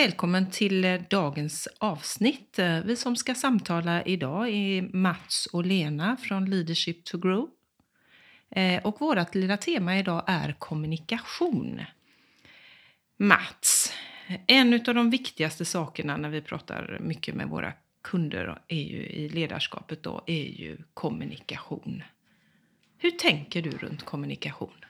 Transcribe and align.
Välkommen 0.00 0.50
till 0.50 0.84
eh, 0.84 1.00
dagens 1.10 1.68
avsnitt. 1.78 2.58
Eh, 2.58 2.80
vi 2.80 2.96
som 2.96 3.16
ska 3.16 3.34
samtala 3.34 4.02
idag 4.02 4.48
är 4.48 4.82
Mats 4.82 5.46
och 5.52 5.64
Lena 5.64 6.16
från 6.16 6.50
Leadership 6.50 7.04
to 7.04 7.18
Grow. 7.18 7.48
Eh, 8.50 8.82
och 8.82 9.00
vårt 9.00 9.34
lilla 9.34 9.56
tema 9.56 9.98
idag 9.98 10.24
är 10.26 10.52
kommunikation. 10.58 11.80
Mats, 13.16 13.92
en 14.46 14.74
av 14.74 14.94
de 14.94 15.10
viktigaste 15.10 15.64
sakerna 15.64 16.16
när 16.16 16.28
vi 16.28 16.42
pratar 16.42 16.98
mycket 17.00 17.34
med 17.34 17.48
våra 17.48 17.72
kunder 18.02 18.62
är 18.68 18.82
ju 18.82 19.06
i 19.06 19.28
ledarskapet 19.28 20.02
då, 20.02 20.24
är 20.26 20.60
ju 20.60 20.78
kommunikation. 20.94 22.02
Hur 22.98 23.10
tänker 23.10 23.62
du 23.62 23.70
runt 23.70 24.04
kommunikation? 24.04 24.84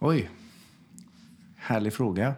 Oj, 0.00 0.30
härlig 1.56 1.92
fråga. 1.92 2.34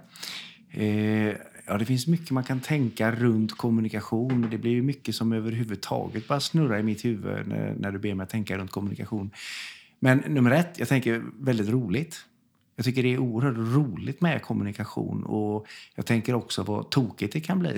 Eh, 0.73 1.37
ja, 1.67 1.79
det 1.79 1.85
finns 1.85 2.07
mycket 2.07 2.31
man 2.31 2.45
kan 2.45 2.61
tänka 2.61 3.13
runt 3.13 3.57
kommunikation. 3.57 4.49
Det 4.51 4.59
blir 4.59 4.83
mycket 4.83 5.15
som 5.15 5.33
överhuvudtaget 5.33 6.29
bara 6.29 6.41
snurrar 6.41 6.79
i 6.79 6.83
mitt 6.83 7.05
huvud 7.05 7.49
när, 7.49 7.75
när 7.79 7.93
du 7.93 7.99
ber 7.99 8.15
mig 8.15 8.27
tänka 8.27 8.59
runt 8.59 8.71
kommunikation. 8.71 9.31
Men 9.99 10.19
nummer 10.19 10.51
ett, 10.51 10.79
jag 10.79 10.89
tänker 10.89 11.23
väldigt 11.41 11.69
roligt. 11.69 12.25
Jag 12.77 12.85
tycker 12.85 13.03
det 13.03 13.15
är 13.15 13.19
oerhört 13.19 13.57
roligt 13.57 14.21
med 14.21 14.43
kommunikation 14.43 15.25
och 15.25 15.67
jag 15.95 16.07
tänker 16.07 16.35
också 16.35 16.63
vad 16.63 16.91
tokigt 16.91 17.33
det 17.33 17.41
kan 17.41 17.59
bli 17.59 17.71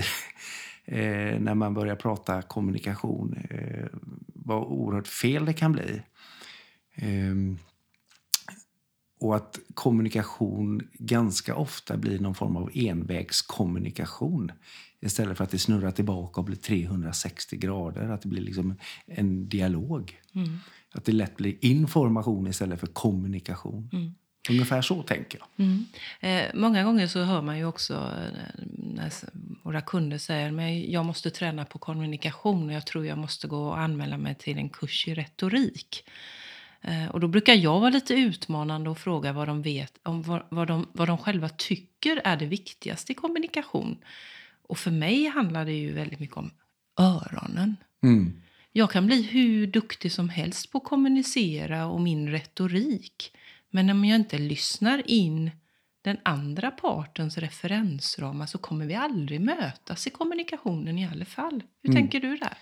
eh, 0.85 1.41
när 1.41 1.55
man 1.55 1.75
börjar 1.75 1.97
prata 1.97 2.43
kommunikation. 2.43 3.39
Eh, 3.51 3.87
vad 4.27 4.63
oerhört 4.63 5.09
fel 5.09 5.45
det 5.45 5.53
kan 5.53 5.73
bli. 5.73 6.03
Ehm, 6.95 7.59
och 9.25 9.37
att 9.37 9.59
kommunikation 9.75 10.89
ganska 10.93 11.55
ofta 11.55 11.97
blir 11.97 12.19
någon 12.19 12.35
form 12.35 12.57
av 12.57 12.71
envägskommunikation 12.75 14.53
istället 15.01 15.37
för 15.37 15.45
att 15.45 15.51
det 15.51 15.59
snurrar 15.59 15.91
tillbaka 15.91 16.41
och 16.41 16.45
blir 16.45 16.57
360 16.57 17.57
grader. 17.57 18.09
Att 18.09 18.23
det 18.23 18.29
blir 18.29 18.43
liksom 18.43 18.75
en 19.07 19.49
dialog. 19.49 20.21
Att 20.93 21.05
det 21.05 21.13
lätt 21.13 21.37
blir 21.37 21.57
information 21.61 22.47
istället 22.47 22.81
för 22.81 22.87
kommunikation. 22.87 23.89
Ungefär 24.51 24.83
så 24.83 25.03
tänker 25.03 25.39
jag. 25.39 25.67
Mm. 25.67 25.87
Eh, 26.21 26.51
många 26.55 26.85
gånger 26.85 27.07
så 27.07 27.23
hör 27.23 27.43
man 27.43 27.59
ju 27.59 27.65
också 27.65 27.95
eh, 27.95 28.65
när 28.79 29.13
våra 29.63 29.81
kunder 29.81 30.19
säger 30.19 30.51
men 30.51 30.91
jag 30.91 31.05
måste 31.05 31.31
träna 31.31 31.65
på 31.65 31.79
kommunikation 31.79 32.69
och 32.69 32.75
jag 32.75 32.87
tror 32.87 33.07
jag 33.07 33.19
måste 33.19 33.49
gå 33.49 33.67
och 33.67 33.79
anmäla 33.79 34.19
mig 34.19 34.35
till 34.35 34.59
en 34.59 34.69
kurs 34.69 35.09
i 35.09 35.15
retorik. 35.15 36.05
Eh, 36.85 37.07
och 37.07 37.21
då 37.21 37.29
brukar 37.29 37.55
jag 37.55 37.81
vara 37.81 37.91
lite 37.91 38.15
utmanande 38.15 38.91
och 38.91 38.99
fråga 38.99 39.33
vad 39.33 39.49
de 39.49 39.63
vet 39.63 39.99
om 40.03 40.23
vad, 40.23 40.43
vad, 40.49 40.69
de, 40.69 40.87
vad 40.93 41.09
de 41.09 41.19
själva 41.19 41.49
tycker 41.49 42.21
är 42.25 42.37
det 42.37 42.47
viktigaste 42.47 43.13
i 43.13 43.15
kommunikation. 43.15 43.99
Och 44.63 44.79
för 44.79 44.91
mig 44.91 45.27
handlar 45.27 45.65
det 45.65 45.73
ju 45.73 45.93
väldigt 45.93 46.21
mycket 46.21 46.37
om 46.37 46.51
öronen. 46.99 47.77
Mm. 48.03 48.43
Jag 48.73 48.91
kan 48.91 49.07
bli 49.07 49.23
hur 49.23 49.67
duktig 49.67 50.13
som 50.13 50.29
helst 50.29 50.73
på 50.73 50.79
att 50.79 50.85
kommunicera 50.85 51.87
och 51.87 52.01
min 52.01 52.29
retorik. 52.29 53.33
Men 53.71 53.91
om 53.91 54.05
jag 54.05 54.17
inte 54.17 54.39
lyssnar 54.39 55.11
in 55.11 55.51
den 56.03 56.17
andra 56.23 56.71
partens 56.71 57.39
referensramar 57.39 58.47
så 58.47 58.59
kommer 58.59 58.87
vi 58.87 58.95
aldrig 58.95 59.41
mötas 59.41 60.07
i 60.07 60.11
kommunikationen 60.11 60.99
i 60.99 61.09
alla 61.09 61.25
fall. 61.25 61.63
Hur 61.83 61.93
tänker 61.93 62.21
du 62.21 62.37
där? 62.37 62.55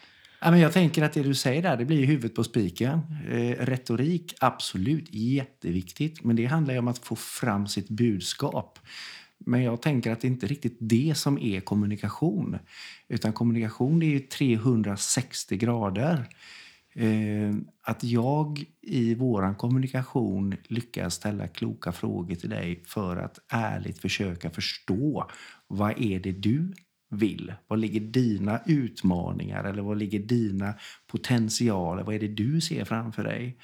Ja, 0.45 0.51
men 0.51 0.61
jag 0.61 0.73
tänker 0.73 1.03
att 1.03 1.13
det 1.13 1.23
du 1.23 1.35
säger 1.35 1.63
där, 1.63 1.77
det 1.77 1.85
blir 1.85 2.07
huvudet 2.07 2.35
på 2.35 2.45
spiken. 2.45 3.01
Eh, 3.29 3.65
retorik, 3.65 4.35
absolut, 4.41 5.15
jätteviktigt. 5.15 6.25
Men 6.25 6.37
det 6.37 6.47
handlar 6.47 6.75
ju 6.75 6.79
om 6.79 6.89
att 6.89 6.99
få 6.99 7.17
fram 7.17 7.67
sitt 7.67 7.89
budskap. 7.89 8.79
Men 9.39 9.63
jag 9.63 9.83
tänker 9.83 10.13
att 10.13 10.21
det 10.21 10.27
inte 10.27 10.47
riktigt 10.47 10.77
det 10.81 11.15
som 11.17 11.39
är 11.39 11.61
kommunikation. 11.61 12.59
Utan 13.09 13.33
kommunikation 13.33 14.03
är 14.03 14.07
ju 14.07 14.19
360 14.19 15.57
grader. 15.57 16.29
Eh, 16.95 17.55
att 17.83 18.05
jag 18.05 18.65
i 18.81 19.15
vår 19.15 19.59
kommunikation 19.59 20.55
lyckas 20.69 21.15
ställa 21.15 21.49
kloka 21.49 21.93
frågor 21.93 22.35
till 22.35 22.51
dig 22.51 22.83
för 22.87 23.17
att 23.17 23.39
ärligt 23.49 23.99
försöka 23.99 24.51
förstå 24.51 25.31
vad 25.69 26.03
är 26.03 26.21
det 26.21 26.33
du 26.33 26.73
vill? 27.13 27.55
Vad 27.67 27.79
ligger 27.79 28.01
dina 28.01 28.61
utmaningar 28.67 29.65
eller 29.65 29.83
vad 29.83 29.99
ligger 29.99 30.19
dina 30.19 30.75
potentialer? 31.07 32.03
Vad 32.03 32.15
är 32.15 32.19
det 32.19 32.29
du 32.29 32.61
ser 32.61 32.85
framför 32.85 33.25
dig? 33.25 33.59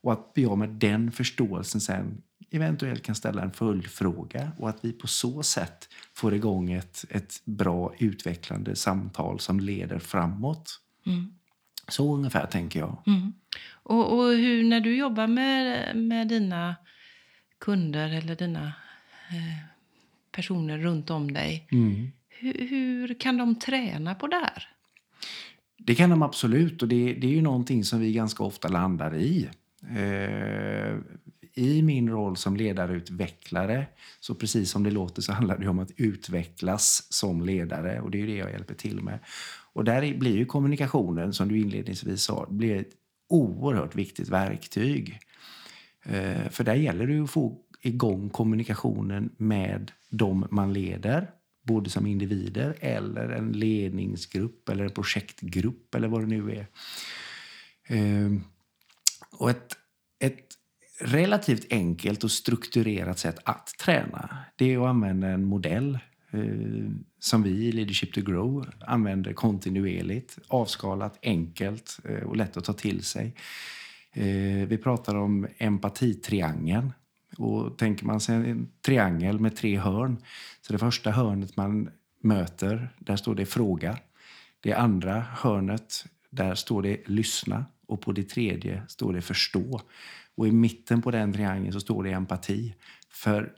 Och 0.00 0.12
att 0.12 0.32
jag 0.34 0.58
med 0.58 0.68
den 0.68 1.12
förståelsen 1.12 1.80
sen 1.80 2.22
eventuellt 2.50 3.02
kan 3.02 3.14
ställa 3.14 3.42
en 3.42 3.52
följdfråga 3.52 4.52
och 4.58 4.68
att 4.68 4.78
vi 4.84 4.92
på 4.92 5.06
så 5.06 5.42
sätt 5.42 5.88
får 6.14 6.34
igång 6.34 6.72
ett, 6.72 7.04
ett 7.10 7.42
bra 7.44 7.94
utvecklande 7.98 8.76
samtal 8.76 9.40
som 9.40 9.60
leder 9.60 9.98
framåt. 9.98 10.80
Så 11.88 12.14
ungefär 12.14 12.46
tänker 12.46 12.80
jag. 12.80 13.02
Mm. 13.06 13.32
Och, 13.70 14.18
och 14.18 14.32
hur, 14.32 14.64
när 14.64 14.80
du 14.80 14.96
jobbar 14.96 15.26
med, 15.26 15.96
med 15.96 16.28
dina 16.28 16.76
kunder 17.60 18.08
eller 18.10 18.36
dina 18.36 18.72
eh, 19.30 19.64
personer 20.32 20.78
runt 20.78 21.10
om 21.10 21.32
dig. 21.32 21.66
Hur, 22.44 22.68
hur 22.68 23.14
kan 23.14 23.36
de 23.36 23.54
träna 23.54 24.14
på 24.14 24.26
det 24.26 24.36
här? 24.36 24.68
Det 25.78 25.94
kan 25.94 26.10
de 26.10 26.22
absolut 26.22 26.82
och 26.82 26.88
det, 26.88 27.14
det 27.14 27.26
är 27.26 27.30
ju 27.30 27.42
någonting 27.42 27.84
som 27.84 28.00
vi 28.00 28.12
ganska 28.12 28.42
ofta 28.44 28.68
landar 28.68 29.14
i. 29.14 29.48
Eh, 29.96 30.96
I 31.54 31.82
min 31.82 32.08
roll 32.10 32.36
som 32.36 32.56
ledarutvecklare, 32.56 33.86
så 34.20 34.34
precis 34.34 34.70
som 34.70 34.82
det 34.82 34.90
låter 34.90 35.22
så 35.22 35.32
handlar 35.32 35.58
det 35.58 35.68
om 35.68 35.78
att 35.78 35.90
utvecklas 35.96 37.06
som 37.10 37.44
ledare 37.44 38.00
och 38.00 38.10
det 38.10 38.18
är 38.18 38.20
ju 38.20 38.26
det 38.26 38.36
jag 38.36 38.50
hjälper 38.50 38.74
till 38.74 39.00
med. 39.00 39.18
Och 39.72 39.84
där 39.84 40.14
blir 40.14 40.36
ju 40.36 40.44
kommunikationen, 40.46 41.32
som 41.32 41.48
du 41.48 41.58
inledningsvis 41.58 42.22
sa, 42.22 42.46
blir 42.50 42.76
ett 42.76 42.92
oerhört 43.28 43.94
viktigt 43.94 44.28
verktyg. 44.28 45.18
Eh, 46.04 46.48
För 46.50 46.64
där 46.64 46.74
gäller 46.74 47.06
det 47.06 47.20
att 47.20 47.30
få 47.30 47.58
igång 47.80 48.30
kommunikationen 48.30 49.30
med 49.36 49.92
dem 50.10 50.46
man 50.50 50.72
leder, 50.72 51.30
både 51.64 51.90
som 51.90 52.06
individer 52.06 52.76
eller 52.80 53.28
en 53.28 53.52
ledningsgrupp 53.52 54.68
eller 54.68 54.84
en 54.84 54.90
projektgrupp 54.90 55.94
eller 55.94 56.08
vad 56.08 56.20
det 56.20 56.26
nu 56.26 56.52
är. 56.52 56.66
Ehm, 57.86 58.44
och 59.30 59.50
ett, 59.50 59.76
ett 60.20 60.46
relativt 61.00 61.72
enkelt 61.72 62.24
och 62.24 62.30
strukturerat 62.30 63.18
sätt 63.18 63.38
att 63.44 63.66
träna 63.80 64.38
det 64.56 64.74
är 64.74 64.78
att 64.78 64.88
använda 64.88 65.28
en 65.28 65.44
modell 65.44 65.98
eh, 66.30 66.90
som 67.18 67.42
vi 67.42 67.50
i 67.50 67.72
Leadership 67.72 68.14
to 68.14 68.20
Grow 68.20 68.66
använder 68.80 69.32
kontinuerligt, 69.32 70.38
avskalat, 70.48 71.18
enkelt 71.22 71.98
eh, 72.04 72.22
och 72.22 72.36
lätt 72.36 72.56
att 72.56 72.64
ta 72.64 72.72
till 72.72 73.04
sig. 73.04 73.34
Eh, 74.12 74.68
vi 74.68 74.78
pratar 74.82 75.14
om 75.14 75.46
empatitriangeln. 75.58 76.92
Och 77.36 77.78
tänker 77.78 78.06
man 78.06 78.20
sig 78.20 78.34
en 78.34 78.70
triangel 78.82 79.40
med 79.40 79.56
tre 79.56 79.78
hörn, 79.78 80.16
så 80.60 80.72
det 80.72 80.78
första 80.78 81.10
hörnet 81.10 81.56
man 81.56 81.90
möter, 82.20 82.88
där 82.98 83.16
står 83.16 83.34
det 83.34 83.46
fråga. 83.46 83.98
Det 84.60 84.72
andra 84.72 85.20
hörnet, 85.20 86.04
där 86.30 86.54
står 86.54 86.82
det 86.82 87.08
lyssna. 87.08 87.64
Och 87.86 88.00
på 88.00 88.12
det 88.12 88.28
tredje 88.28 88.82
står 88.88 89.12
det 89.12 89.22
förstå. 89.22 89.80
Och 90.34 90.48
i 90.48 90.52
mitten 90.52 91.02
på 91.02 91.10
den 91.10 91.32
triangeln 91.32 91.72
så 91.72 91.80
står 91.80 92.04
det 92.04 92.10
empati. 92.10 92.74
För 93.10 93.52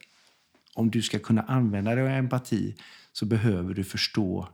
om 0.75 0.91
du 0.91 1.03
ska 1.03 1.19
kunna 1.19 1.43
använda 1.43 1.95
dig 1.95 2.05
av 2.05 2.11
empati 2.11 2.77
så 3.13 3.27
behöver 3.27 3.75
du 3.75 3.85
förstå 3.85 4.49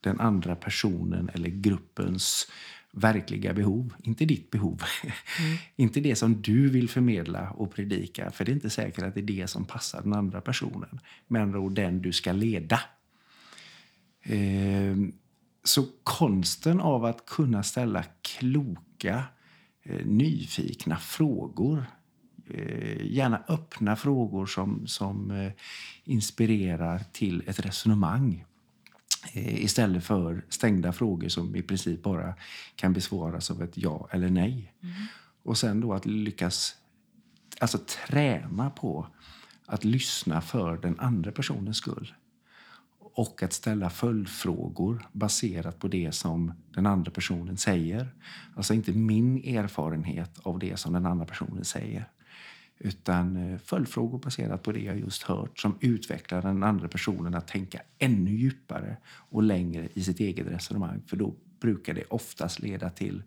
den 0.00 0.20
andra 0.20 0.56
personen 0.56 1.30
eller 1.34 1.48
gruppens 1.48 2.48
verkliga 2.92 3.54
behov. 3.54 3.94
Inte 4.02 4.24
ditt 4.24 4.50
behov. 4.50 4.82
inte 5.76 6.00
det 6.00 6.16
som 6.16 6.42
du 6.42 6.68
vill 6.68 6.88
förmedla 6.88 7.50
och 7.50 7.74
predika. 7.74 8.30
För 8.30 8.44
det 8.44 8.52
är 8.52 8.54
inte 8.54 8.70
säkert 8.70 9.04
att 9.04 9.14
det 9.14 9.20
är 9.20 9.22
det 9.22 9.46
som 9.46 9.64
passar 9.64 10.02
den 10.02 10.12
andra 10.12 10.40
personen. 10.40 11.00
Med 11.28 11.42
andra 11.42 11.58
ord 11.58 11.74
den 11.74 12.02
du 12.02 12.12
ska 12.12 12.32
leda. 12.32 12.80
Eh, 14.22 14.96
så 15.64 15.86
konsten 16.02 16.80
av 16.80 17.04
att 17.04 17.26
kunna 17.26 17.62
ställa 17.62 18.04
kloka, 18.22 19.24
eh, 19.82 20.06
nyfikna 20.06 20.96
frågor 20.96 21.84
eh, 22.46 23.06
gärna 23.06 23.42
öppna 23.48 23.96
frågor 23.96 24.46
som, 24.46 24.86
som 24.86 25.30
eh, 25.30 25.52
inspirerar 26.04 27.02
till 27.12 27.42
ett 27.46 27.60
resonemang. 27.60 28.44
Eh, 29.32 29.64
istället 29.64 30.04
för 30.04 30.44
stängda 30.48 30.92
frågor 30.92 31.28
som 31.28 31.56
i 31.56 31.62
princip 31.62 32.02
bara 32.02 32.34
kan 32.76 32.92
besvaras 32.92 33.50
av 33.50 33.62
ett 33.62 33.76
ja 33.76 34.08
eller 34.10 34.30
nej. 34.30 34.74
Mm. 34.82 34.94
Och 35.42 35.58
sen 35.58 35.80
då 35.80 35.92
att 35.92 36.06
lyckas 36.06 36.74
alltså 37.60 37.78
träna 37.78 38.70
på 38.70 39.06
att 39.66 39.84
lyssna 39.84 40.40
för 40.40 40.76
den 40.76 41.00
andra 41.00 41.32
personens 41.32 41.76
skull 41.76 42.14
och 43.14 43.42
att 43.42 43.52
ställa 43.52 43.90
följdfrågor 43.90 45.08
baserat 45.12 45.78
på 45.78 45.88
det 45.88 46.12
som 46.12 46.52
den 46.74 46.86
andra 46.86 47.10
personen 47.10 47.56
säger. 47.56 48.14
Alltså 48.56 48.74
inte 48.74 48.92
min 48.92 49.56
erfarenhet 49.56 50.38
av 50.42 50.58
det 50.58 50.76
som 50.76 50.92
den 50.92 51.06
andra 51.06 51.26
personen 51.26 51.64
säger 51.64 52.08
utan 52.78 53.36
eh, 53.36 53.58
följdfrågor 53.58 54.18
baserat 54.18 54.62
på 54.62 54.72
det 54.72 54.80
jag 54.80 54.98
just 54.98 55.22
hört 55.22 55.58
som 55.58 55.78
utvecklar 55.80 56.42
den 56.42 56.62
andra 56.62 56.88
personen 56.88 57.34
att 57.34 57.48
tänka 57.48 57.82
ännu 57.98 58.30
djupare 58.30 58.96
och 59.06 59.42
längre 59.42 59.88
i 59.94 60.04
sitt 60.04 60.20
eget 60.20 60.46
resonemang. 60.46 61.02
För 61.06 61.16
då 61.16 61.34
brukar 61.60 61.94
det 61.94 62.04
oftast 62.04 62.60
leda 62.60 62.90
till 62.90 63.22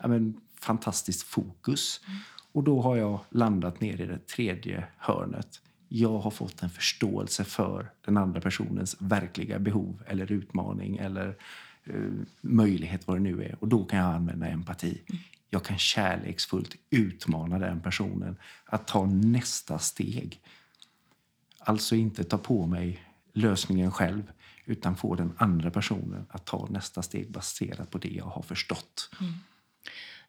ja, 0.00 0.08
men, 0.08 0.40
fantastiskt 0.60 1.22
fokus. 1.22 2.00
Mm. 2.06 2.18
Och 2.52 2.64
då 2.64 2.80
har 2.80 2.96
jag 2.96 3.20
landat 3.30 3.80
ner 3.80 4.00
i 4.00 4.06
det 4.06 4.26
tredje 4.26 4.84
hörnet. 4.96 5.60
Jag 5.88 6.18
har 6.18 6.30
fått 6.30 6.62
en 6.62 6.70
förståelse 6.70 7.44
för 7.44 7.90
den 8.04 8.16
andra 8.16 8.40
personens 8.40 8.96
verkliga 8.98 9.58
behov 9.58 10.02
eller 10.06 10.32
utmaning 10.32 10.96
eller 10.96 11.36
eh, 11.84 11.94
möjlighet, 12.40 13.06
vad 13.06 13.16
det 13.16 13.20
nu 13.20 13.42
är. 13.42 13.56
Och 13.60 13.68
då 13.68 13.84
kan 13.84 13.98
jag 13.98 14.14
använda 14.14 14.46
empati. 14.46 15.02
Mm 15.06 15.20
jag 15.54 15.64
kan 15.64 15.78
kärleksfullt 15.78 16.76
utmana 16.90 17.58
den 17.58 17.80
personen 17.80 18.36
att 18.64 18.86
ta 18.86 19.06
nästa 19.06 19.78
steg. 19.78 20.40
Alltså 21.58 21.94
inte 21.94 22.24
ta 22.24 22.38
på 22.38 22.66
mig 22.66 23.02
lösningen 23.32 23.90
själv 23.90 24.32
utan 24.64 24.96
få 24.96 25.14
den 25.14 25.32
andra 25.36 25.70
personen 25.70 26.26
att 26.30 26.46
ta 26.46 26.66
nästa 26.70 27.02
steg 27.02 27.30
baserat 27.30 27.90
på 27.90 27.98
det 27.98 28.08
jag 28.08 28.24
har 28.24 28.42
förstått. 28.42 29.10
Mm. 29.20 29.32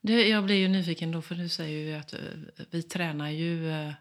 Du, 0.02 0.28
jag 0.28 0.44
blir 0.44 0.56
ju 0.56 0.68
nyfiken 0.68 1.12
då, 1.12 1.22
för 1.22 1.36
du 1.36 1.50
säger 1.50 1.80
ju 1.80 1.94
att 1.94 2.14
eh, 2.14 2.20
vi 2.72 2.84
tränar 2.84 3.30
ju 3.30 3.72
eh, 3.72 3.94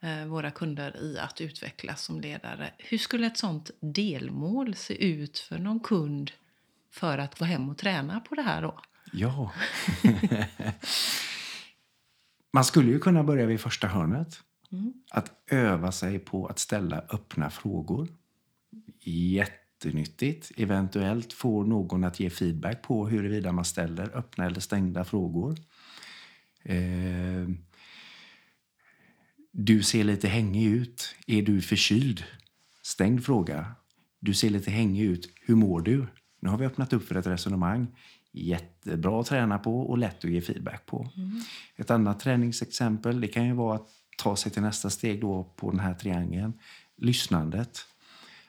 eh, 0.00 0.26
våra 0.26 0.50
kunder 0.50 0.96
i 1.02 1.18
att 1.18 1.40
utvecklas 1.40 2.02
som 2.02 2.20
ledare. 2.20 2.70
Hur 2.78 2.98
skulle 2.98 3.26
ett 3.26 3.38
sånt 3.38 3.70
delmål 3.80 4.74
se 4.74 5.04
ut 5.06 5.38
för 5.38 5.58
någon 5.58 5.80
kund 5.80 6.30
för 6.90 7.18
att 7.18 7.38
gå 7.38 7.44
hem 7.44 7.68
och 7.68 7.78
träna 7.78 8.20
på 8.20 8.34
det 8.34 8.42
här 8.42 8.62
då? 8.62 8.80
Ja. 9.12 9.52
Man 12.52 12.64
skulle 12.64 12.90
ju 12.90 12.98
kunna 12.98 13.24
börja 13.24 13.46
vid 13.46 13.60
första 13.60 13.88
hörnet. 13.88 14.40
Mm. 14.72 14.92
Att 15.10 15.32
öva 15.50 15.92
sig 15.92 16.18
på 16.18 16.46
att 16.46 16.58
ställa 16.58 16.98
öppna 16.98 17.50
frågor. 17.50 18.08
Jättenyttigt. 19.00 20.52
Eventuellt 20.56 21.32
få 21.32 21.62
någon 21.62 22.04
att 22.04 22.20
ge 22.20 22.30
feedback 22.30 22.82
på 22.82 23.08
huruvida 23.08 23.52
man 23.52 23.64
ställer 23.64 24.16
öppna 24.16 24.46
eller 24.46 24.60
stängda 24.60 25.04
frågor. 25.04 25.56
Eh, 26.62 27.48
du 29.52 29.82
ser 29.82 30.04
lite 30.04 30.28
hängig 30.28 30.66
ut. 30.66 31.16
Är 31.26 31.42
du 31.42 31.62
förkyld? 31.62 32.24
Stängd 32.82 33.24
fråga. 33.24 33.74
Du 34.20 34.34
ser 34.34 34.50
lite 34.50 34.70
hängig 34.70 35.02
ut. 35.02 35.30
Hur 35.40 35.54
mår 35.54 35.80
du? 35.80 36.06
Nu 36.40 36.48
har 36.48 36.58
vi 36.58 36.66
öppnat 36.66 36.92
upp 36.92 37.08
för 37.08 37.14
ett 37.14 37.26
resonemang 37.26 37.86
jättebra 38.36 39.20
att 39.20 39.26
träna 39.26 39.58
på 39.58 39.80
och 39.80 39.98
lätt 39.98 40.24
att 40.24 40.30
ge 40.30 40.40
feedback 40.40 40.86
på. 40.86 41.10
Mm. 41.16 41.40
Ett 41.76 41.90
annat 41.90 42.20
träningsexempel 42.20 43.20
det 43.20 43.28
kan 43.28 43.46
ju 43.46 43.52
vara 43.52 43.76
att 43.76 43.88
ta 44.18 44.36
sig 44.36 44.52
till 44.52 44.62
nästa 44.62 44.90
steg 44.90 45.20
då 45.20 45.44
på 45.56 45.70
den 45.70 45.80
här 45.80 45.94
triangeln. 45.94 46.52
Lyssnandet. 46.96 47.78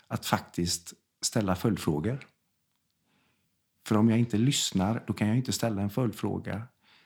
Att 0.07 0.25
faktiskt 0.25 0.93
ställa 1.21 1.55
följdfrågor. 1.55 2.19
För 3.87 3.97
om 3.97 4.09
jag 4.09 4.19
inte 4.19 4.37
lyssnar, 4.37 5.03
då 5.07 5.13
kan 5.13 5.27
jag 5.27 5.37
inte 5.37 5.51
ställa 5.51 5.81
en 5.81 5.89
följdfråga. 5.89 6.61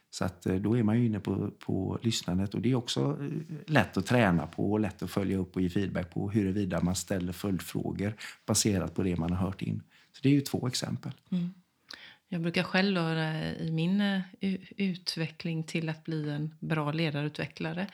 Så 0.10 0.26
att 0.26 0.46
eh, 0.46 0.56
då 0.56 0.78
är 0.78 0.84
man 0.84 1.00
ju 1.00 1.06
inne 1.06 1.20
på, 1.20 1.52
på 1.52 2.00
lyssnandet. 2.02 2.54
Och 2.54 2.62
det 2.62 2.72
är 2.72 2.76
också 2.76 3.18
eh, 3.22 3.56
lätt 3.68 3.98
att 3.98 4.06
träna 4.06 4.48
på 4.48 4.72
och 4.72 4.80
lätt 4.80 5.04
att 5.04 5.12
följa 5.12 5.38
upp 5.38 5.56
och 5.56 5.62
ge 5.62 5.70
feedback 5.70 6.14
på 6.14 6.30
huruvida 6.30 6.82
man 6.82 6.96
ställer 6.96 7.34
följdfrågor 7.34 8.14
baserat 8.46 8.96
på 8.96 9.04
det 9.04 9.16
man 9.16 9.32
har 9.32 9.46
hört 9.46 9.62
in. 9.62 9.84
Så 10.12 10.20
det 10.24 10.30
är 10.30 10.34
ju 10.34 10.42
två 10.42 10.68
exempel. 10.68 11.12
Mm. 11.30 11.54
Jag 12.34 12.42
brukar 12.42 12.64
själv 12.64 12.96
då, 12.96 13.02
i 13.66 13.72
min 13.72 14.02
eh, 14.02 14.22
utveckling 14.78 15.64
till 15.64 15.90
att 15.90 16.04
bli 16.04 16.30
en 16.30 16.56
bra 16.60 16.92
ledarutvecklare 16.92 17.88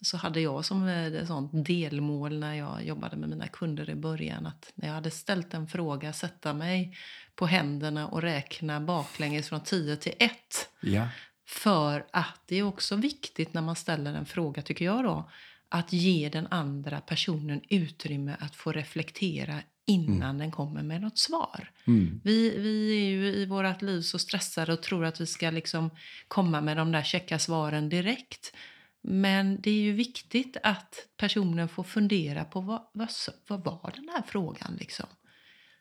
så 0.00 0.16
hade 0.16 0.40
jag 0.40 0.64
som 0.64 0.88
ett 0.88 1.26
sånt 1.26 1.50
delmål 1.52 2.38
när 2.38 2.54
jag 2.54 2.84
jobbade 2.84 3.16
med 3.16 3.28
mina 3.28 3.48
kunder 3.48 3.90
i 3.90 3.94
början 3.94 4.46
att 4.46 4.72
när 4.74 4.88
jag 4.88 4.94
hade 4.94 5.10
ställt 5.10 5.54
en 5.54 5.66
fråga 5.66 6.12
sätta 6.12 6.52
mig 6.54 6.96
på 7.34 7.46
händerna 7.46 8.08
och 8.08 8.22
räkna 8.22 8.80
baklänges 8.80 9.48
från 9.48 9.60
10 9.60 9.96
till 9.96 10.14
1. 10.18 10.32
Ja. 10.80 11.08
För 11.46 12.06
att 12.10 12.40
det 12.46 12.56
är 12.56 12.62
också 12.62 12.96
viktigt 12.96 13.54
när 13.54 13.62
man 13.62 13.76
ställer 13.76 14.14
en 14.14 14.26
fråga, 14.26 14.62
tycker 14.62 14.84
jag 14.84 15.04
då, 15.04 15.30
att 15.70 15.92
ge 15.92 16.28
den 16.28 16.46
andra 16.50 17.00
personen 17.00 17.60
utrymme 17.68 18.36
att 18.40 18.56
få 18.56 18.72
reflektera 18.72 19.62
innan 19.86 20.22
mm. 20.22 20.38
den 20.38 20.50
kommer 20.50 20.82
med 20.82 21.00
något 21.00 21.18
svar. 21.18 21.70
Mm. 21.84 22.20
Vi, 22.24 22.58
vi 22.58 22.96
är 22.96 23.10
ju 23.10 23.26
i 23.26 23.46
vårt 23.46 23.82
liv 23.82 24.00
så 24.00 24.18
stressade 24.18 24.72
och 24.72 24.82
tror 24.82 25.04
att 25.04 25.20
vi 25.20 25.26
ska 25.26 25.50
liksom 25.50 25.90
komma 26.28 26.60
med 26.60 26.76
de 26.76 26.92
där 26.92 27.02
checka 27.02 27.38
svaren 27.38 27.88
direkt. 27.88 28.54
Men 29.02 29.60
det 29.60 29.70
är 29.70 29.80
ju 29.80 29.92
viktigt 29.92 30.56
att 30.62 30.94
personen 31.16 31.68
får 31.68 31.84
fundera 31.84 32.44
på 32.44 32.60
vad, 32.60 32.82
vad, 32.92 33.10
vad 33.46 33.64
var 33.64 33.92
den 33.96 34.08
här 34.08 34.22
frågan. 34.26 34.76
Liksom. 34.80 35.06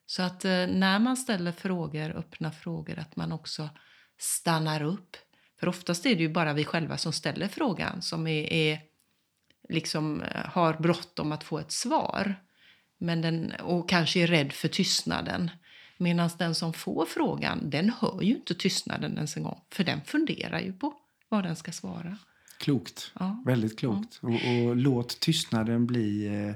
Så 0.06 0.21
att 0.21 0.45
eh, 0.45 0.68
när 0.68 1.00
man 1.00 1.18
ställer 1.18 1.51
frågor, 1.51 2.09
öppna 2.18 2.51
frågor, 2.51 3.00
att 3.00 3.15
man 3.15 3.31
också 3.31 3.69
stannar 4.18 4.81
upp. 4.81 5.18
För 5.59 5.68
oftast 5.68 6.06
är 6.06 6.15
det 6.15 6.21
ju 6.21 6.30
bara 6.30 6.53
vi 6.53 6.65
själva 6.65 6.97
som 6.97 7.13
ställer 7.13 7.47
frågan 7.47 8.01
som 8.01 8.27
är, 8.27 8.53
är 8.53 8.80
liksom, 9.69 10.21
eh, 10.21 10.45
har 10.45 10.74
bråttom 10.74 11.31
att 11.31 11.44
få 11.44 11.60
ett 11.60 11.71
svar 11.71 12.36
men 13.00 13.21
den, 13.21 13.51
och 13.51 13.89
kanske 13.89 14.19
är 14.19 14.27
rädd 14.27 14.51
för 14.51 14.68
tystnaden. 14.68 15.51
Medan 15.98 16.30
den 16.38 16.56
som 16.56 16.74
får 16.74 17.06
frågan, 17.06 17.69
den 17.69 17.89
hör 17.89 18.21
ju 18.21 18.36
inte 18.36 18.56
tystnaden 18.56 19.16
ens 19.16 19.38
en 19.38 19.44
gång. 19.44 19.62
För 19.71 19.83
den 19.83 20.01
funderar 20.01 20.60
ju 20.60 20.74
på 20.74 20.94
vad 21.30 21.44
den 21.44 21.56
ska 21.56 21.71
svara. 21.71 22.18
Klokt. 22.60 23.12
Ja. 23.19 23.44
Väldigt 23.45 23.80
klokt. 23.80 24.19
Ja. 24.21 24.27
Och, 24.27 24.33
och, 24.33 24.75
låt 24.75 25.19
tystnaden 25.19 25.88
bli 25.88 26.27
eh, 26.27 26.56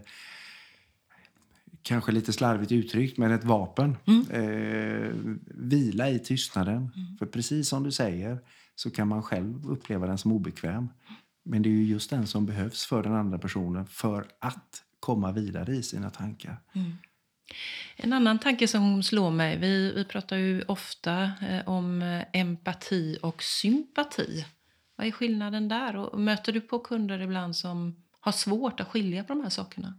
kanske 1.82 2.12
lite 2.12 2.34
slarvigt 2.34 2.72
uttryckt, 2.72 3.18
men 3.18 3.32
ett 3.32 3.44
vapen. 3.44 3.98
Mm. 4.06 4.30
Eh, 4.32 5.12
vila 5.46 6.10
i 6.10 6.20
tystnaden. 6.20 6.76
Mm. 6.76 7.18
För 7.20 7.26
precis 7.26 7.70
som 7.70 7.84
du 7.84 7.92
säger 7.92 8.40
så 8.76 8.92
kan 8.92 9.08
man 9.08 9.24
själv 9.24 9.70
uppleva 9.70 10.08
den 10.08 10.18
som 10.18 10.32
obekväm. 10.32 10.90
Men 11.44 11.62
det 11.62 11.70
är 11.70 11.72
ju 11.72 11.84
just 11.84 12.10
den 12.10 12.28
som 12.28 12.46
behövs 12.46 12.86
för 12.86 13.04
den 13.04 13.14
andra 13.14 13.38
personen 13.38 13.86
för 13.86 14.28
att 14.40 14.84
komma 15.00 15.32
vidare 15.32 15.76
i 15.76 15.84
sina 15.84 16.10
tankar. 16.10 16.58
Mm. 16.74 16.94
En 17.96 18.14
annan 18.14 18.40
tanke 18.40 18.68
som 18.68 19.04
slår 19.04 19.32
mig, 19.32 19.58
vi, 19.58 19.94
vi 19.94 20.06
pratar 20.06 20.38
ju 20.38 20.64
ofta 20.64 21.24
eh, 21.24 21.68
om 21.68 22.02
eh, 22.02 22.24
empati 22.34 23.18
och 23.22 23.44
sympati. 23.44 24.46
Vad 24.96 25.08
är 25.08 25.12
skillnaden 25.12 25.68
där? 25.68 25.96
Och 25.96 26.20
möter 26.20 26.52
du 26.52 26.62
på 26.62 26.80
kunder 26.80 27.22
ibland 27.22 27.56
som 27.56 27.96
har 28.20 28.32
svårt 28.32 28.80
att 28.80 28.88
skilja 28.88 29.24
på 29.24 29.34
de 29.34 29.42
här 29.42 29.50
sakerna? 29.50 29.94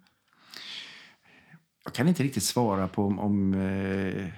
Jag 1.84 1.94
kan 1.94 2.08
inte 2.08 2.22
riktigt 2.22 2.42
svara 2.42 2.88
på 2.88 3.04
om, 3.04 3.18
om, 3.18 3.54
eh, 3.54 4.28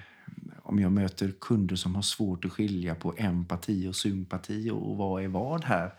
om 0.63 0.79
jag 0.79 0.91
möter 0.91 1.33
kunder 1.41 1.75
som 1.75 1.95
har 1.95 2.01
svårt 2.01 2.45
att 2.45 2.51
skilja 2.51 2.95
på 2.95 3.13
empati 3.17 3.87
och 3.87 3.95
sympati 3.95 4.69
och, 4.69 4.91
och 4.91 4.97
vad 4.97 5.23
är 5.23 5.27
vad 5.27 5.63
här. 5.63 5.91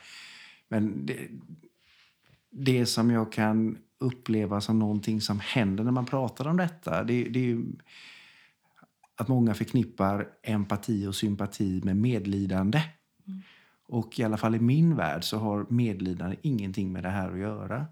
Men 0.69 1.07
det, 1.07 1.29
det 2.51 2.87
som 2.87 3.11
jag 3.11 3.33
kan 3.33 3.79
uppleva 3.99 4.61
som 4.61 4.79
någonting 4.79 5.21
som 5.21 5.41
händer 5.41 5.85
när 5.85 5.91
man 5.91 6.07
pratar 6.07 6.47
om 6.47 6.57
detta. 6.57 7.05
Det, 7.05 7.25
det 7.25 7.51
är 7.51 7.63
att 9.17 9.29
många 9.29 9.55
förknippar 9.55 10.29
empati 10.43 11.07
och 11.07 11.15
sympati 11.15 11.81
med 11.85 11.97
medlidande. 11.97 12.83
Mm. 13.27 13.43
Och 13.89 14.19
i 14.19 14.23
alla 14.23 14.37
fall 14.37 14.55
i 14.55 14.61
min 14.61 14.97
värld 14.97 15.25
så 15.25 15.39
har 15.39 15.67
medlidande 15.69 16.37
ingenting 16.43 16.93
med 16.93 17.03
det 17.03 17.11
här 17.11 17.31
att 17.31 17.39
göra. 17.39 17.87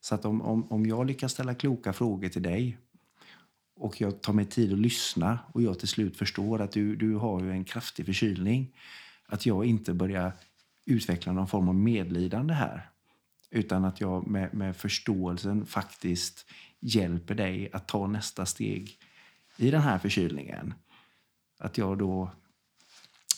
Så 0.00 0.14
att 0.14 0.24
om, 0.24 0.42
om, 0.42 0.72
om 0.72 0.86
jag 0.86 1.06
lyckas 1.06 1.32
ställa 1.32 1.54
kloka 1.54 1.92
frågor 1.92 2.28
till 2.28 2.42
dig 2.42 2.78
och 3.76 4.00
jag 4.00 4.22
tar 4.22 4.32
mig 4.32 4.44
tid 4.44 4.72
att 4.72 4.78
lyssna 4.78 5.38
och 5.52 5.62
jag 5.62 5.78
till 5.78 5.88
slut 5.88 6.16
förstår 6.16 6.60
att 6.60 6.72
du, 6.72 6.96
du 6.96 7.14
har 7.14 7.42
ju 7.42 7.50
en 7.50 7.64
kraftig 7.64 8.06
förkylning. 8.06 8.76
Att 9.26 9.46
jag 9.46 9.64
inte 9.64 9.94
börjar 9.94 10.32
utveckla 10.86 11.32
någon 11.32 11.48
form 11.48 11.68
av 11.68 11.74
medlidande 11.74 12.54
här. 12.54 12.90
Utan 13.50 13.84
att 13.84 14.00
jag 14.00 14.26
med, 14.26 14.54
med 14.54 14.76
förståelsen 14.76 15.66
faktiskt 15.66 16.46
hjälper 16.80 17.34
dig 17.34 17.70
att 17.72 17.88
ta 17.88 18.06
nästa 18.06 18.46
steg 18.46 18.98
i 19.56 19.70
den 19.70 19.80
här 19.80 19.98
förkylningen. 19.98 20.74
Att 21.58 21.78
jag 21.78 21.98
då 21.98 22.30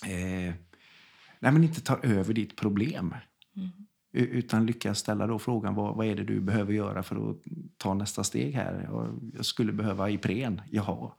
eh, 0.04 0.54
nej 1.38 1.52
men 1.52 1.64
inte 1.64 1.80
tar 1.80 2.06
över 2.06 2.34
ditt 2.34 2.56
problem. 2.56 3.14
Mm. 3.56 3.70
Utan 4.12 4.66
lyckas 4.66 4.99
ställa 4.99 5.26
då 5.26 5.38
frågan 5.38 5.75
vad, 5.75 5.96
vad 5.96 6.06
är 6.06 6.16
det 6.16 6.25
du 6.25 6.40
behöver 6.40 6.72
göra 6.72 7.02
för 7.02 7.30
att 7.30 7.37
ta 7.76 7.94
nästa 7.94 8.25
steg 8.25 8.54
här. 8.54 8.88
Jag, 9.34 9.46
skulle 9.46 9.72
behöva 9.72 10.11
Ipren. 10.11 10.62
Jaha. 10.70 11.12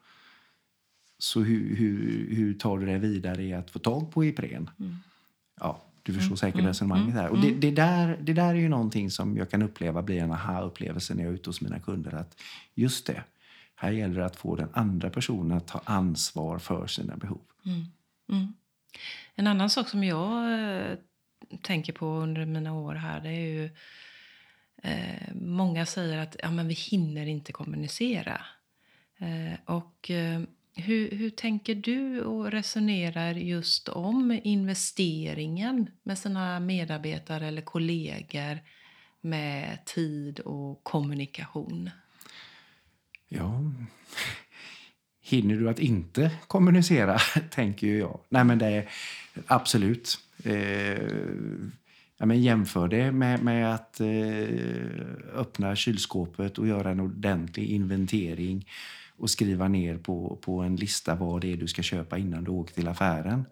Så 1.18 1.42
hur, 1.42 1.76
hur, 1.76 2.28
hur 2.36 2.54
tar 2.54 2.78
du 2.78 2.86
det 2.86 2.98
vidare 2.98 3.44
i 3.44 3.54
att 3.54 3.72
få 3.72 3.80
tag 3.80 4.12
på 4.12 4.26
Ipren? 4.26 4.70
Mm. 4.80 4.96
Ja, 5.60 5.82
du 6.04 6.14
förstår 6.14 6.36
säkert 6.36 6.60
mm, 6.60 6.68
resonemanget 6.68 7.16
här. 7.16 7.30
Och 7.30 7.42
det, 7.42 7.52
det, 7.52 7.72
där, 7.72 8.18
det 8.22 8.34
där 8.34 8.50
är 8.50 8.60
ju 8.60 8.70
någonting 8.70 9.12
som 9.12 9.38
jag 9.38 9.50
kan 9.50 9.62
uppleva 9.62 10.02
blir 10.02 10.22
en 10.22 10.32
aha-upplevelse 10.32 11.14
när 11.14 11.24
jag 11.24 11.30
är 11.30 11.36
ute 11.36 11.50
hos 11.50 11.62
mina 11.62 11.80
kunder. 11.80 12.16
Att 12.16 12.42
just 12.74 13.06
det, 13.06 13.24
här 13.76 13.92
gäller 13.92 14.20
det 14.20 14.26
att 14.26 14.36
få 14.36 14.56
den 14.56 14.70
andra 14.74 15.10
personen 15.10 15.58
att 15.58 15.68
ta 15.68 15.82
ansvar 15.86 16.60
för 16.60 16.88
sina 16.88 17.18
behov. 17.18 17.42
Mm. 17.66 17.86
Mm. 18.30 18.54
En 19.36 19.48
annan 19.48 19.70
sak 19.70 19.90
som 19.90 20.04
jag 20.04 20.54
eh, 20.54 20.98
tänker 21.62 21.94
på 21.94 22.06
under 22.06 22.46
mina 22.46 22.74
år 22.74 22.96
här 22.96 23.22
det 23.22 23.30
är 23.30 23.48
ju 23.48 23.70
eh, 24.84 25.34
Många 25.36 25.86
säger 25.86 26.18
att 26.18 26.36
ja, 26.40 26.52
men 26.52 26.68
vi 26.68 26.74
hinner 26.74 27.26
inte 27.26 27.52
kommunicera. 27.52 28.42
Eh, 29.18 29.60
och 29.66 30.12
eh, 30.12 30.42
hur, 30.76 31.12
hur 31.12 31.30
tänker 31.30 31.76
du 31.76 32.22
och 32.22 32.52
resonerar 32.52 33.34
just 33.34 33.90
om 33.90 34.40
investeringen 34.44 35.90
med 36.04 36.18
sina 36.18 36.60
medarbetare 36.60 37.48
eller 37.48 37.62
kollegor 37.62 38.60
med 39.22 39.86
tid 39.86 40.40
och 40.40 40.84
kommunikation? 40.84 41.90
Ja, 43.30 43.72
hinner 45.22 45.56
du 45.56 45.70
att 45.70 45.80
inte 45.80 46.32
kommunicera, 46.48 47.18
tänker 47.50 47.88
ju 47.88 47.98
jag. 47.98 48.20
Nej, 48.30 48.44
men 48.44 48.58
det 48.58 48.68
är 48.68 48.90
absolut. 49.48 50.20
Eh, 50.44 51.02
ja, 52.18 52.26
men 52.26 52.42
jämför 52.42 52.88
det 52.88 53.12
med, 53.12 53.44
med 53.44 53.76
att 53.76 54.00
eh, 54.00 54.08
öppna 55.34 55.76
kylskåpet 55.76 56.58
och 56.58 56.68
göra 56.68 56.92
en 56.92 57.00
ordentlig 57.00 57.70
inventering 57.70 58.66
och 59.24 59.30
skriva 59.30 59.68
ner 59.68 59.98
på, 59.98 60.38
på 60.42 60.62
en 60.62 60.76
lista 60.76 61.16
vad 61.16 61.42
det 61.42 61.54
är 61.54 61.58
du 61.58 61.68
ska 61.68 61.82
köpa 61.82 62.18
innan 62.18 62.44
du 62.44 62.52
åker 62.52 62.74
till 62.74 62.88
affären. 62.88 63.46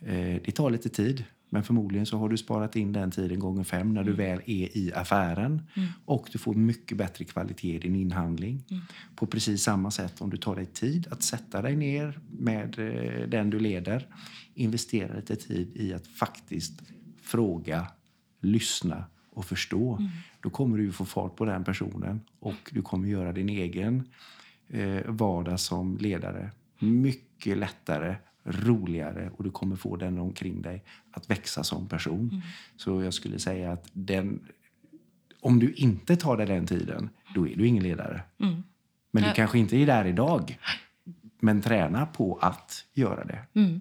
Eh, 0.00 0.40
det 0.44 0.52
tar 0.54 0.70
lite 0.70 0.88
tid. 0.88 1.24
Men 1.50 1.64
förmodligen 1.64 2.06
så 2.06 2.18
har 2.18 2.28
du 2.28 2.36
sparat 2.36 2.76
in 2.76 2.92
den 2.92 3.10
tiden 3.10 3.38
gånger 3.38 3.64
fem 3.64 3.94
när 3.94 4.04
du 4.04 4.12
mm. 4.12 4.26
väl 4.26 4.38
är 4.46 4.76
i 4.76 4.92
affären. 4.94 5.62
Mm. 5.76 5.88
Och 6.04 6.28
du 6.32 6.38
får 6.38 6.54
mycket 6.54 6.98
bättre 6.98 7.24
kvalitet 7.24 7.74
i 7.74 7.78
din 7.78 7.96
inhandling. 7.96 8.64
Mm. 8.70 8.82
På 9.16 9.26
precis 9.26 9.62
samma 9.62 9.90
sätt 9.90 10.20
om 10.20 10.30
du 10.30 10.36
tar 10.36 10.56
dig 10.56 10.66
tid 10.66 11.06
att 11.10 11.22
sätta 11.22 11.62
dig 11.62 11.76
ner 11.76 12.20
med 12.30 12.78
eh, 12.78 13.28
den 13.28 13.50
du 13.50 13.58
leder. 13.58 14.06
Investera 14.54 15.16
lite 15.16 15.36
tid 15.36 15.76
i 15.76 15.94
att 15.94 16.06
faktiskt 16.06 16.82
fråga, 17.22 17.86
lyssna 18.40 19.04
och 19.30 19.44
förstå. 19.44 19.96
Mm. 19.96 20.10
Då 20.40 20.50
kommer 20.50 20.78
du 20.78 20.92
få 20.92 21.04
fart 21.04 21.36
på 21.36 21.44
den 21.44 21.64
personen 21.64 22.20
och 22.40 22.70
du 22.70 22.82
kommer 22.82 23.08
göra 23.08 23.32
din 23.32 23.48
egen 23.48 24.04
eh, 24.68 25.02
vardag 25.06 25.60
som 25.60 25.96
ledare 25.96 26.50
mycket 26.78 27.58
lättare 27.58 28.16
roligare 28.44 29.30
och 29.36 29.44
du 29.44 29.50
kommer 29.50 29.76
få 29.76 29.96
den 29.96 30.18
omkring 30.18 30.62
dig 30.62 30.84
att 31.10 31.30
växa 31.30 31.64
som 31.64 31.88
person. 31.88 32.28
Mm. 32.32 32.42
Så 32.76 33.02
jag 33.02 33.14
skulle 33.14 33.38
säga 33.38 33.72
att 33.72 33.90
den, 33.92 34.40
om 35.40 35.58
du 35.58 35.72
inte 35.72 36.16
tar 36.16 36.36
dig 36.36 36.46
den 36.46 36.66
tiden, 36.66 37.10
då 37.34 37.48
är 37.48 37.56
du 37.56 37.66
ingen 37.66 37.82
ledare. 37.82 38.22
Mm. 38.40 38.62
Men 39.10 39.22
du 39.22 39.32
kanske 39.32 39.58
inte 39.58 39.76
är 39.76 39.86
där 39.86 40.04
idag. 40.04 40.58
Men 41.40 41.62
träna 41.62 42.06
på 42.06 42.38
att 42.42 42.84
göra 42.94 43.24
det. 43.24 43.38
Mm. 43.54 43.80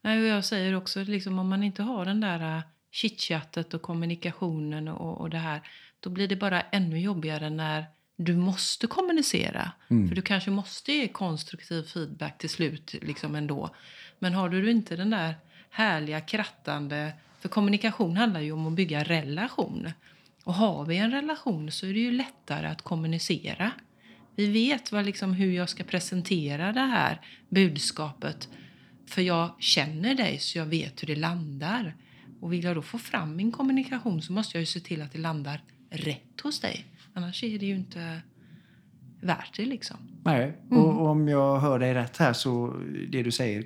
Nej, 0.00 0.18
jag 0.18 0.44
säger 0.44 0.74
också, 0.74 1.02
liksom, 1.02 1.38
om 1.38 1.48
man 1.48 1.62
inte 1.62 1.82
har 1.82 2.04
den 2.04 2.20
där 2.20 2.56
äh, 2.56 2.62
chitchattet 2.90 3.74
och 3.74 3.82
kommunikationen 3.82 4.88
och, 4.88 5.20
och 5.20 5.30
det 5.30 5.38
här, 5.38 5.60
då 6.00 6.10
blir 6.10 6.28
det 6.28 6.36
bara 6.36 6.60
ännu 6.60 7.00
jobbigare 7.00 7.50
när 7.50 7.84
du 8.16 8.36
måste 8.36 8.86
kommunicera. 8.86 9.72
Mm. 9.88 10.08
För 10.08 10.16
du 10.16 10.22
kanske 10.22 10.50
måste 10.50 10.92
ge 10.92 11.08
konstruktiv 11.08 11.82
feedback 11.82 12.38
till 12.38 12.50
slut 12.50 12.94
liksom 13.02 13.34
ändå. 13.34 13.74
Men 14.18 14.34
har 14.34 14.48
du 14.48 14.70
inte 14.70 14.96
den 14.96 15.10
där 15.10 15.34
härliga 15.70 16.20
krattande... 16.20 17.12
För 17.40 17.48
kommunikation 17.48 18.16
handlar 18.16 18.40
ju 18.40 18.52
om 18.52 18.66
att 18.66 18.72
bygga 18.72 19.04
relation. 19.04 19.90
Och 20.44 20.54
har 20.54 20.84
vi 20.84 20.96
en 20.96 21.10
relation 21.10 21.70
så 21.70 21.86
är 21.86 21.92
det 21.92 22.00
ju 22.00 22.12
lättare 22.12 22.66
att 22.66 22.82
kommunicera. 22.82 23.72
Vi 24.36 24.46
vet 24.46 24.92
vad, 24.92 25.06
liksom, 25.06 25.32
hur 25.32 25.52
jag 25.52 25.68
ska 25.68 25.84
presentera 25.84 26.72
det 26.72 26.80
här 26.80 27.20
budskapet. 27.48 28.48
För 29.06 29.22
jag 29.22 29.50
känner 29.58 30.14
dig 30.14 30.38
så 30.38 30.58
jag 30.58 30.66
vet 30.66 31.02
hur 31.02 31.06
det 31.06 31.16
landar. 31.16 31.96
Och 32.40 32.52
vill 32.52 32.64
jag 32.64 32.76
då 32.76 32.82
få 32.82 32.98
fram 32.98 33.36
min 33.36 33.52
kommunikation 33.52 34.22
så 34.22 34.32
måste 34.32 34.56
jag 34.56 34.60
ju 34.60 34.66
se 34.66 34.80
till 34.80 35.02
att 35.02 35.12
det 35.12 35.18
landar 35.18 35.62
rätt 35.90 36.40
hos 36.42 36.60
dig. 36.60 36.86
Annars 37.16 37.44
är 37.44 37.58
det 37.58 37.66
ju 37.66 37.74
inte 37.74 38.20
värt 39.20 39.56
det 39.56 39.64
liksom. 39.64 39.96
Nej, 40.24 40.56
mm. 40.70 40.82
och 40.82 41.06
om 41.06 41.28
jag 41.28 41.60
hör 41.60 41.78
dig 41.78 41.94
rätt 41.94 42.16
här 42.16 42.32
så 42.32 42.76
det 43.08 43.22
du 43.22 43.30
säger, 43.30 43.64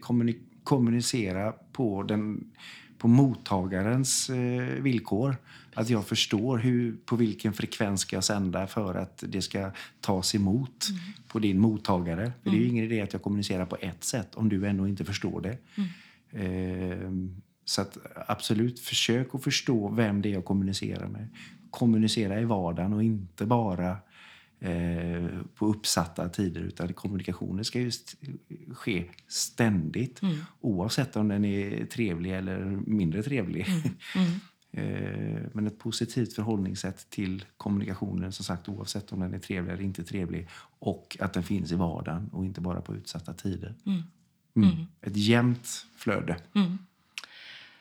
kommunicera 0.64 1.52
på, 1.72 2.02
den, 2.02 2.50
på 2.98 3.08
mottagarens 3.08 4.30
eh, 4.30 4.82
villkor. 4.82 5.36
Att 5.74 5.90
jag 5.90 6.06
förstår 6.06 6.58
hur, 6.58 6.96
på 7.04 7.16
vilken 7.16 7.52
frekvens 7.52 8.00
ska 8.00 8.16
jag 8.16 8.24
sända 8.24 8.66
för 8.66 8.94
att 8.94 9.24
det 9.28 9.42
ska 9.42 9.70
tas 10.00 10.34
emot 10.34 10.86
mm. 10.90 11.00
på 11.28 11.38
din 11.38 11.58
mottagare. 11.58 12.16
För 12.16 12.22
mm. 12.22 12.32
Det 12.42 12.50
är 12.50 12.54
mm. 12.54 12.70
ingen 12.70 12.84
idé 12.84 13.00
att 13.00 13.12
jag 13.12 13.22
kommunicerar 13.22 13.66
på 13.66 13.76
ett 13.80 14.04
sätt 14.04 14.34
om 14.34 14.48
du 14.48 14.66
ändå 14.66 14.88
inte 14.88 15.04
förstår 15.04 15.40
det. 15.40 15.58
Eh, 16.44 17.10
så 17.64 17.82
att 17.82 17.98
absolut, 18.26 18.80
försök 18.80 19.34
att 19.34 19.44
förstå 19.44 19.88
vem 19.88 20.22
det 20.22 20.28
är 20.28 20.32
jag 20.32 20.44
kommunicerar 20.44 21.08
med 21.08 21.28
kommunicera 21.70 22.40
i 22.40 22.44
vardagen 22.44 22.92
och 22.92 23.02
inte 23.02 23.46
bara 23.46 23.96
eh, 24.60 25.28
på 25.54 25.66
uppsatta 25.66 26.28
tider. 26.28 26.60
Utan 26.60 26.92
kommunikationen 26.92 27.64
ska 27.64 27.80
ju 27.80 27.90
ske 28.74 29.04
ständigt 29.28 30.22
mm. 30.22 30.36
oavsett 30.60 31.16
om 31.16 31.28
den 31.28 31.44
är 31.44 31.86
trevlig 31.86 32.32
eller 32.32 32.60
mindre 32.86 33.22
trevlig. 33.22 33.66
Mm. 33.68 33.82
Mm. 34.16 34.40
eh, 34.72 35.42
men 35.52 35.66
ett 35.66 35.78
positivt 35.78 36.32
förhållningssätt 36.32 37.10
till 37.10 37.44
kommunikationen 37.56 38.32
som 38.32 38.44
sagt 38.44 38.68
oavsett 38.68 39.12
om 39.12 39.20
den 39.20 39.34
är 39.34 39.38
trevlig 39.38 39.72
eller 39.72 39.84
inte 39.84 40.04
trevlig 40.04 40.48
och 40.78 41.16
att 41.20 41.32
den 41.32 41.42
finns 41.42 41.72
i 41.72 41.74
vardagen 41.74 42.28
och 42.32 42.44
inte 42.44 42.60
bara 42.60 42.80
på 42.80 42.94
utsatta 42.94 43.32
tider. 43.34 43.74
Mm. 43.86 44.02
Mm. 44.56 44.68
Mm. 44.68 44.86
Ett 45.00 45.16
jämnt 45.16 45.86
flöde. 45.96 46.36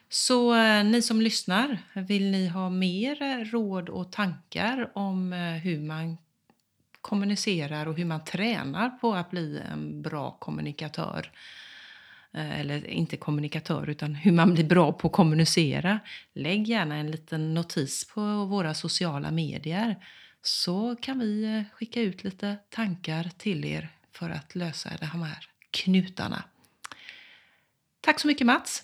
Så 0.10 0.56
eh, 0.56 0.84
ni 0.84 1.02
som 1.02 1.22
lyssnar, 1.22 1.78
vill 1.94 2.32
ni 2.32 2.48
ha 2.48 2.70
mer 2.70 3.22
eh, 3.22 3.38
råd 3.38 3.90
och 3.90 4.12
tankar 4.12 4.92
om 4.96 5.34
eh, 5.34 5.40
hur 5.40 5.80
man 5.80 6.18
kommunicerar 7.02 7.86
och 7.86 7.98
hur 7.98 8.06
man 8.06 8.24
tränar 8.24 8.90
på 8.90 9.14
att 9.14 9.32
bli 9.32 9.62
en 9.72 10.02
bra 10.02 10.32
kommunikatör? 10.32 11.32
Eh, 12.34 12.60
eller 12.60 12.88
inte 12.88 13.18
kommunikatör, 13.18 13.90
utan 13.90 14.16
hur 14.16 14.32
man 14.32 14.54
blir 14.54 14.64
bra 14.64 14.94
på 14.94 15.08
att 15.08 15.14
kommunicera. 15.14 16.00
Lägg 16.34 16.68
gärna 16.68 16.96
en 16.96 17.12
liten 17.12 17.54
notis 17.54 18.08
på 18.08 18.46
våra 18.46 18.74
sociala 18.74 19.32
medier 19.32 20.06
så 20.42 20.96
kan 21.02 21.20
vi 21.20 21.44
eh, 21.44 21.76
skicka 21.76 22.02
ut 22.02 22.24
lite 22.24 22.58
tankar 22.70 23.32
till 23.38 23.66
er 23.66 23.90
för 24.12 24.30
att 24.30 24.56
lösa 24.56 24.90
de 25.00 25.06
här 25.06 25.46
knutarna. 25.72 26.44
Tack 28.02 28.20
så 28.20 28.28
mycket 28.28 28.48
Mats! 28.48 28.84